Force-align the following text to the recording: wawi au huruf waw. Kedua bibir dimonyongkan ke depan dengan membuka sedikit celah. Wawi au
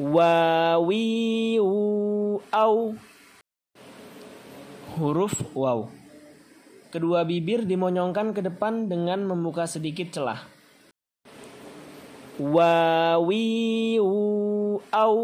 wawi 0.00 1.58
au 2.52 2.96
huruf 4.96 5.34
waw. 5.52 5.88
Kedua 6.92 7.24
bibir 7.24 7.64
dimonyongkan 7.64 8.36
ke 8.36 8.44
depan 8.44 8.88
dengan 8.88 9.24
membuka 9.24 9.64
sedikit 9.64 10.12
celah. 10.12 10.44
Wawi 12.36 13.96
au 14.92 15.16